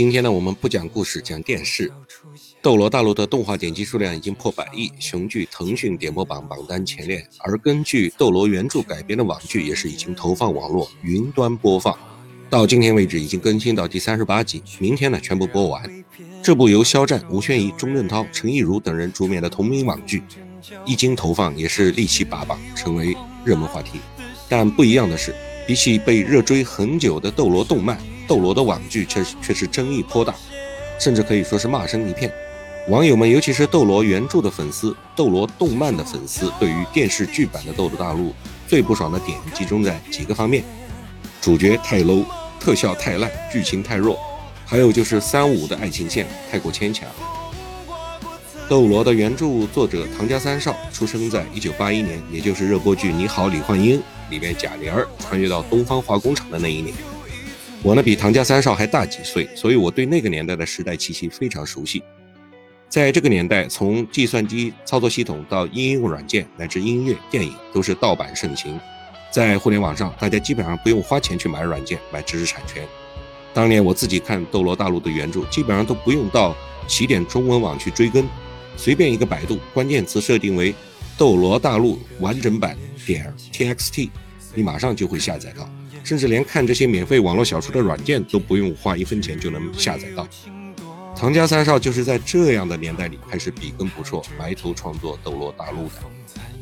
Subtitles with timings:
[0.00, 1.86] 今天呢，我们不讲故事，讲电视。
[2.62, 7.22] 《斗罗大陆》的动画点击数量已经破百亿，雄踞腾讯点播榜榜单前列。
[7.40, 11.94] 而根据《斗罗》原著改编的网剧，也是已经投放网络云端播放。
[12.48, 15.82] 到今天为止，已经更新到第三十八集，明天呢全部播完。
[16.42, 20.22] 这部由肖战、吴宣仪、钟镇涛、陈亦儒等人主演的同名网剧，
[20.86, 23.14] 一经投放也是力气拔榜，成为
[23.44, 24.00] 热门话题。
[24.48, 25.34] 但不一样的是。
[25.66, 27.96] 比起被热追很久的《斗罗》动漫，
[28.30, 30.32] 《斗罗》的网剧却却是争议颇大，
[31.00, 32.32] 甚至可以说是骂声一片。
[32.88, 38.28] 网友们，尤其是《斗罗》原著的粉丝，《斗罗》动漫的粉丝，对于电视剧版的《斗罗大陆》
[38.68, 40.62] 最不爽的点集中在几个方面：
[41.40, 42.24] 主角太 low，
[42.60, 44.16] 特效太烂，剧情太弱，
[44.64, 47.08] 还有就是三五的爱情线太过牵强。
[48.68, 53.98] 《斗罗》的原著作者唐家三少出生在一九八一年，也就是热播剧《你好，李焕英》。
[54.30, 56.94] 里面贾玲儿穿越到东方化工厂的那一年，
[57.82, 62.02] 我呢比唐家三少还大几岁，所以我对那个年代的时代气息非常熟悉。
[62.90, 68.78] 在这个年代，从计算机操作系统到应用软件乃至音乐、电影，都是盗版盛行。
[69.30, 72.86] 在互联网上，大家基本上不用花钱去买软件、买知识产权。
[73.54, 76.54] 当年我自己看《斗罗大陆》的原著，基本上都不用到
[76.86, 78.28] 起点中文网去追更，
[78.76, 80.72] 随便一个百度，关键词设定为
[81.16, 82.76] 《斗罗大陆完整版》。
[83.06, 84.10] 点 txt，
[84.54, 85.68] 你马上就会下载到，
[86.04, 90.26] 甚至连看这些免费网络小说的软件都不用花一分钱就能下载到。
[91.16, 95.92] 唐家三少就是在这样的年代里开始笔耕不辍，埋头创作《斗罗大陆》的。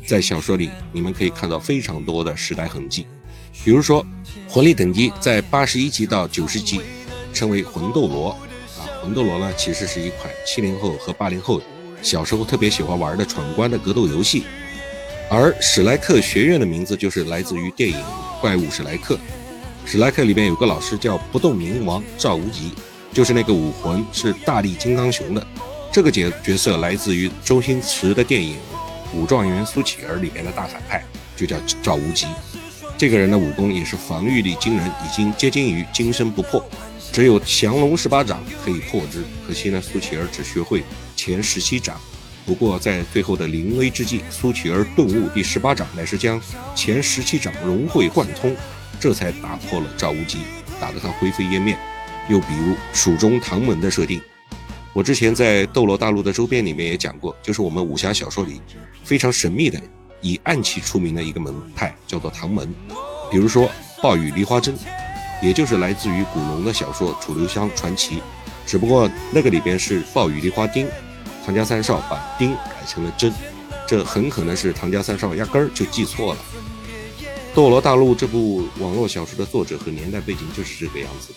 [0.05, 3.05] 在小说里，你们可以看到非常多的时代痕迹，
[3.63, 4.05] 比如说
[4.47, 6.81] 魂力等级在八十一级到九十级
[7.31, 8.29] 称为魂斗罗
[8.77, 11.61] 啊，魂斗罗呢其实是一款七零后和八零后
[12.01, 14.43] 小时候特别喜欢玩的闯关的格斗游戏。
[15.29, 17.97] 而史莱克学院的名字就是来自于电影
[18.39, 19.15] 《怪物史莱克》。
[19.85, 22.71] 史莱克里面有个老师叫不动明王赵无极，
[23.11, 25.45] 就是那个武魂是大力金刚熊的
[25.91, 28.55] 这个角角色，来自于周星驰的电影
[29.17, 31.03] 《武状元苏乞儿》里面的大反派，
[31.35, 32.27] 就叫赵无极。
[32.97, 36.63] 这个人的武功也是防御力惊人，已经接近于金身不破，
[37.11, 39.23] 只有降龙十八掌可以破之。
[39.47, 40.83] 可惜呢，苏乞儿只学会
[41.15, 41.99] 前十七掌。
[42.49, 46.41] 不过，在最后的临危之际，苏乞儿顿悟，第十八掌乃是将
[46.73, 48.55] 前十七掌融会贯通，
[48.99, 50.39] 这才打破了赵无极，
[50.81, 51.77] 打得他灰飞烟灭。
[52.27, 54.19] 又比如蜀中唐门的设定，
[54.93, 58.59] 我之前在《斗罗大陆》的周边里面也讲过，就是我们武侠小说里
[59.03, 59.79] 非常神秘的，
[60.19, 62.67] 以暗器出名的一个门派，叫做唐门。
[63.29, 63.69] 比如说
[64.01, 64.75] 暴雨梨花针，
[65.39, 68.15] 也就是来自于古龙的小说《楚留香传奇》，
[68.65, 70.87] 只不过那个里边是暴雨梨花钉。
[71.49, 73.33] 唐家三少把丁改成了真，
[73.87, 76.39] 这很可能是唐家三少压根儿就记错了。
[77.55, 81.33] 《斗罗大陆》这部网络小说的作者和年代背景就是这个样子，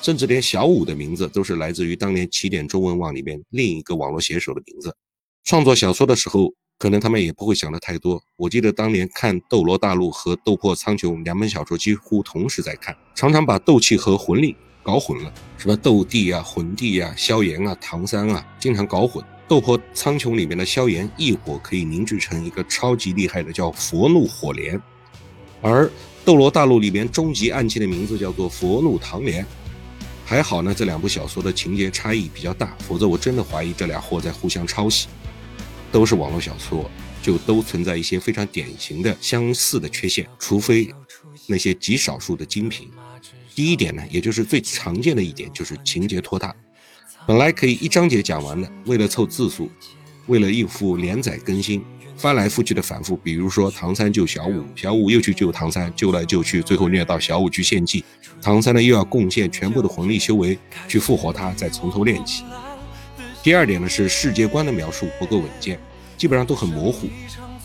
[0.00, 4.96] 甚至连小五的名字都是来自于当年起点中文网里面另一个网络写手的名字。
[5.44, 8.18] 创作小说的时候，可能他们也不会想的太多。
[8.36, 19.22] 我记得当年看《斗罗大陆》和《斗破苍穹》两本小说几乎同时在看，常常把斗气和魂力搞混了，什么斗帝啊、魂帝啊、萧炎啊、唐三啊，经常搞混。
[19.50, 24.80] 斗破苍穹里面的萧炎一火可以凝聚成一个超级厉害的叫佛怒火莲，
[25.60, 25.90] 而
[26.24, 29.44] 斗罗大陆里面终极暗器的名字叫做佛怒唐莲。
[30.24, 35.08] 还好呢，这两部小说的情节差异比较大，否则我真的怀疑这俩货在互相抄袭。
[35.90, 36.88] 都是网络小说，
[37.20, 40.88] 就都存在一些非常典型的相似的缺陷，除非
[41.48, 42.88] 那些极少数的精品。
[43.52, 46.54] 第一点呢，也就是最常见的一点，就是情节拖沓。
[47.30, 49.70] 本来可以一章节讲完的，为了凑字数，
[50.26, 51.80] 为了应付连载更新，
[52.16, 53.16] 翻来覆去的反复。
[53.18, 58.02] 比如说唐三救小五，小五又去救唐三，救来救去，最后虐到小五去献祭，
[58.42, 60.58] 唐三呢又要贡献全部的魂力修为
[60.88, 62.42] 去复活他，再从头练起。
[63.44, 65.78] 第二点呢是世界观的描述不够稳健，
[66.16, 67.06] 基本上都很模糊，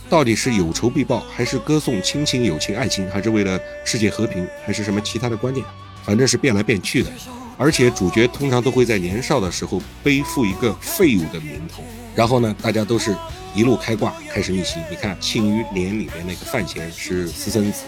[0.07, 5.65] 到底是有仇必报，还是歌颂亲情、友情、爱情，还是为了世界和平，还是什么其他的观念？
[6.03, 7.11] 反正是变来变去的。
[7.57, 13.15] 而且主角通常都会在年少的时候背负一个废物的名头，然后呢，大家都是
[13.55, 14.79] 一路开挂，开始逆袭。
[14.89, 17.83] 你看《庆余年》里面那个范闲是私生子，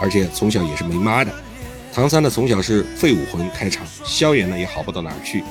[0.00, 1.32] 而且从小也是没妈的。
[1.92, 5.44] 唐三呢从小是废武魂开场，萧炎呢也好不到哪儿去，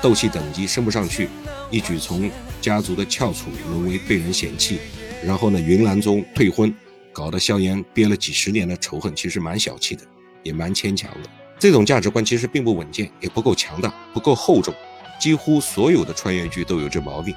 [0.00, 1.28] 斗气等级升不上去，
[1.70, 2.30] 一举从
[2.60, 4.78] 家族的翘楚沦为被人嫌弃，
[5.24, 6.74] 然后呢云岚宗退婚，
[7.12, 10.02] 搞得萧炎憋了几十年的仇恨，其实蛮小气的，
[10.42, 11.39] 也蛮牵强的。
[11.60, 14.74] 这种价值观其实并不稳健，也不够强大，不够厚重。
[15.20, 17.34] 几乎所有的穿越剧都有这毛病。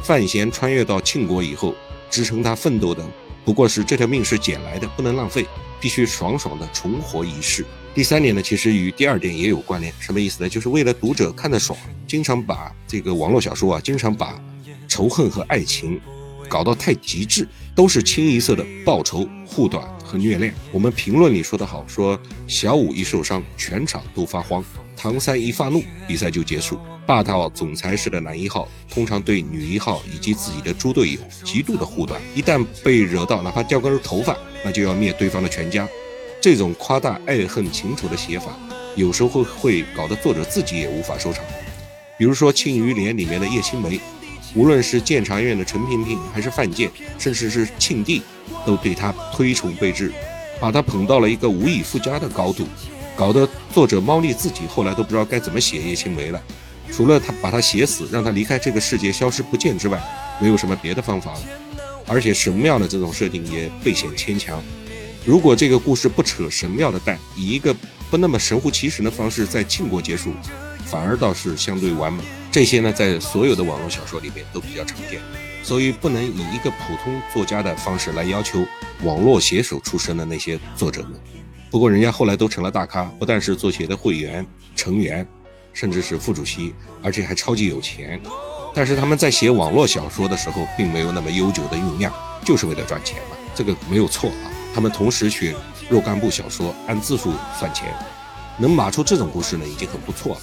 [0.00, 1.74] 范闲穿越到庆国以后，
[2.08, 3.04] 支撑他奋斗的
[3.44, 5.44] 不过是这条命是捡来的，不能浪费，
[5.80, 7.66] 必须爽爽的重活一世。
[7.92, 10.48] 第三点呢，其实与第二点也有关联，什么意思呢？
[10.48, 11.76] 就是为了读者看得爽，
[12.06, 14.40] 经常把这个网络小说啊，经常把
[14.86, 16.00] 仇恨和爱情
[16.48, 20.54] 搞到太极致，都是清一色的报仇、护短和虐恋。
[20.70, 22.16] 我们评论里说的好，说
[22.46, 24.62] 小五一受伤，全场都发慌；
[24.96, 26.78] 唐三一发怒，比赛就结束。
[27.04, 35.86] 霸道总裁式的男一号，通常对女一号以及自己的猪队友极度的护短，一旦被惹到，哪怕掉根头发，那就要灭对方的全家。
[36.40, 38.56] 这种夸大爱恨情仇的写法，
[38.94, 41.44] 有时候会会搞得作者自己也无法收场。
[42.16, 44.00] 比如说《庆余年》里面的叶青梅，
[44.54, 46.88] 无论是监察院的陈萍萍，还是范建，
[47.18, 48.22] 甚至是庆帝，
[48.66, 50.12] 都对他推崇备至，
[50.60, 52.66] 把他捧到了一个无以复加的高度，
[53.16, 56.42] 搞得作者猫腻自己后来都不知道该怎么写叶青梅了。
[56.92, 60.00] 除了他把他写死，让他离开这个世界消失不见之外，
[60.40, 61.40] 没有什么别的方法了。
[62.06, 64.62] 而且神庙的这种设定也倍显牵强。
[65.24, 67.74] 如果这个故事不扯神庙的蛋，以一个
[68.10, 70.32] 不那么神乎其神的方式在庆国结束，
[70.84, 72.22] 反而倒是相对完美。
[72.52, 75.18] 这些呢，在所有的网络小说里面都比较常见，
[75.64, 78.62] 所以不能以一个普通作家的方式来要求
[79.02, 81.12] 网络写手出身的那些作者们。
[81.70, 84.46] 不过人家后来都成了大咖，不但是作协的会员、
[84.76, 85.26] 成员，
[85.72, 88.20] 甚至是副主席，而且还超级有钱。
[88.74, 92.12] 但是他们在写网络小说的时候，并没有那么悠久的酝酿，
[92.44, 94.52] 就是为了赚钱嘛，这个没有错啊。
[94.74, 95.54] 他们同时写
[95.88, 97.92] 若干部小说，按字数算钱，
[98.58, 100.40] 能码出这种故事呢，已经很不错了。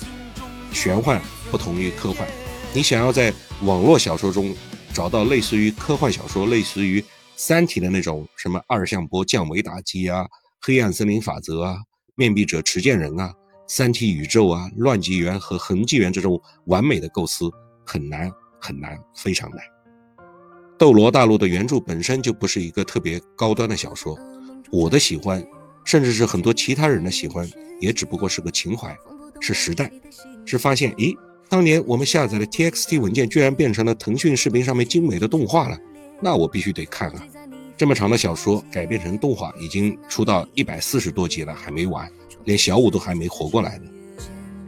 [0.74, 1.22] 玄幻
[1.52, 2.28] 不同于科幻，
[2.74, 4.56] 你想要在网络小说中
[4.94, 7.00] 找到类似于科幻小说、类似于
[7.36, 10.26] 《三体》的那种什么二向箔降维打击啊、
[10.60, 11.78] 黑暗森林法则啊、
[12.16, 13.34] 面壁者持剑人啊、
[13.68, 17.50] 三体宇宙啊、乱纪元和恒纪元这种完美的构思，
[17.86, 19.60] 很难很难，非常难。
[20.78, 24.18] 《斗罗大陆》的原著本身就不是一个特别高端的小说，
[24.72, 25.46] 我的喜欢，
[25.86, 27.50] 甚至是很多其他人的喜欢，
[27.80, 28.96] 也只不过是个情怀，
[29.40, 29.92] 是时代，
[30.46, 31.16] 是发现，咦，
[31.52, 35.78] 当年我们下载的 TXT 文件居然变成了腾讯视频上面精美的动画了，
[36.22, 37.28] 那我必须得看啊！
[37.76, 42.10] 这么长的小说改编成动画，已经出到一百四十多集了，还没完，
[42.46, 43.92] 连小五都还没活过来呢。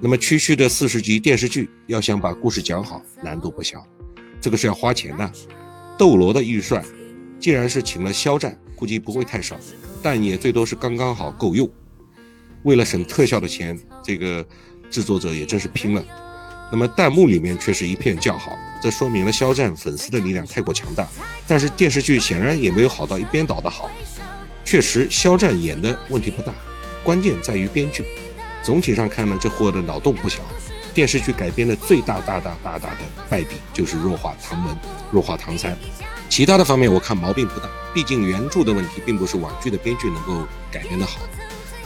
[0.02, 3.82] 那么区区的四十集电视剧，要想把故事讲好，难度不小，
[4.42, 5.32] 这个是要花钱的。
[5.98, 6.84] 斗罗的预算，
[7.40, 9.56] 既然是请了肖战，估计不会太少，
[10.02, 11.70] 但也最多是刚刚好够用。
[12.64, 14.46] 为了省特效的钱，这个
[14.90, 16.06] 制作者也真是拼了。
[16.74, 21.08] 那么弹幕里面却是一片叫好，这说明了肖战粉丝的力量太过强大。
[21.48, 23.92] 但是电视剧显然也没有好到一边倒的好。
[24.66, 26.52] 确实，肖战演的问题不大，
[27.04, 28.04] 关键在于编剧。
[28.64, 30.40] 总体上看呢，这货的脑洞不小。
[30.96, 34.76] 电视剧改编的最大大大大大的败笔就是弱化唐门、
[35.12, 35.78] 弱化唐三，
[36.28, 37.70] 其他的方面我看毛病不大。
[37.94, 41.20] 毕竟原著的问题并不是网剧的编剧能够改编的好。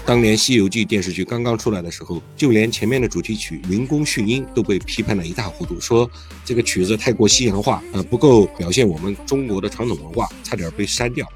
[0.08, 6.10] 当年《西游记》电视剧刚刚出来的时候，就连前面的主题曲《云宫迅音》都被批判的一塌糊涂，说
[6.46, 11.28] 这个曲子太过西洋化，呃，不够表现我们中国的传统文化，差点被删掉。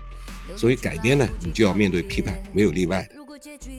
[0.55, 3.15] 所以改编呢，你就要面对批判，没有例外的。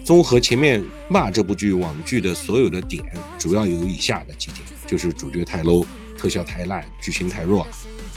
[0.05, 3.03] 综合前面骂这部剧网剧的所有的点，
[3.39, 5.87] 主要有以下的几点：就是主角太 low，
[6.19, 7.67] 特效太烂，剧情太弱，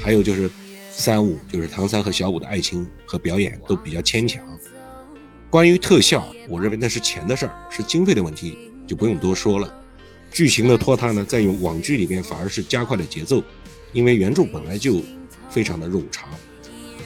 [0.01, 0.51] 还有就是
[0.91, 4.43] 三五，就是唐三和小五的爱情和表演都比较牵强。
[5.49, 9.73] 关于特效，我认为那是钱的事儿，是经费的问题，就不用多说了。
[10.31, 13.41] 剧情的拖沓呢，在用网剧里边反而是加快了节奏，
[13.93, 15.01] 因为原著本来就
[15.49, 16.27] 非常的冗长，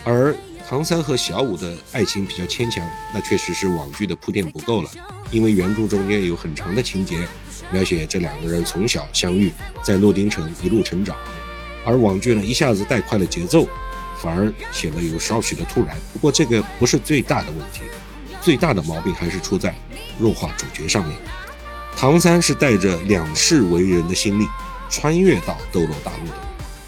[0.04, 0.36] 而。
[0.68, 4.90] 唐三和小五的爱情比较牵强，那确实是网剧的铺垫不够了。
[5.32, 7.28] 因为原著中间有很长的情节
[7.72, 11.18] 描写这两个人从小相遇，在诺丁城一路成长，
[11.84, 13.68] 而网剧呢一下子带快了节奏，
[14.20, 15.98] 反而显得有少许的突然。
[16.14, 17.82] 不过这个不是最大的问题，
[18.42, 19.76] 最大的毛病还是出在
[20.18, 21.18] 弱化主角上面。
[21.96, 24.48] 唐三是带着两世为人的心力
[24.90, 26.38] 穿越到斗罗大陆的，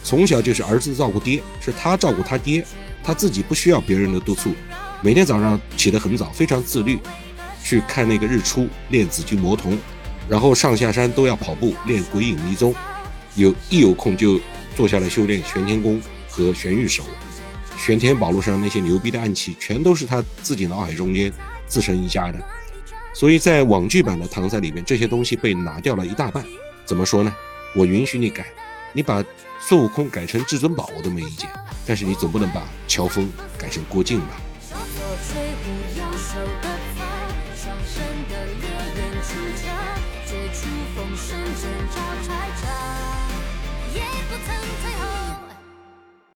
[0.04, 2.66] 从小就是儿子照顾爹，是他照顾他爹。
[3.04, 4.54] 他自己不需要别人的督促，
[5.02, 7.00] 每天早上起得很早，非常自律，
[7.64, 9.76] 去看那个日出，练紫金魔童，
[10.30, 12.76] 然后上下山都要跑步练鬼影迷踪，
[13.34, 14.40] 有一有空就
[14.78, 17.04] 坐下来修炼玄天功和玄玉手，
[17.84, 21.34] 玄天宝路上那些牛逼的暗器，全都是他自己脑海中间
[21.68, 22.40] 自成一家的。
[23.12, 26.46] 所以在网剧版的唐三里面，这些东西被拿掉了一大半。
[26.86, 27.36] 怎么说呢？
[27.74, 28.46] 我允许你改，
[28.94, 29.26] 你把
[29.60, 31.50] 孙悟空改成至尊宝，我都没意见。
[31.84, 34.40] 但是你总不能把乔峰改成郭靖吧？
[43.94, 45.21] 也不曾